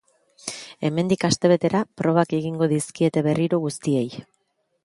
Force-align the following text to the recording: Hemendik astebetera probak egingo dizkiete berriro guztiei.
Hemendik 0.89 1.25
astebetera 1.29 1.83
probak 2.03 2.35
egingo 2.39 2.71
dizkiete 2.75 3.27
berriro 3.29 3.61
guztiei. 3.67 4.09